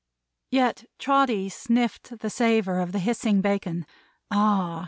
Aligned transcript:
Yet 0.49 0.85
Trotty 0.97 1.47
sniffed 1.49 2.21
the 2.21 2.31
savor 2.31 2.79
of 2.79 2.91
the 2.91 2.97
hissing 2.97 3.39
bacon 3.39 3.85
ah! 4.31 4.79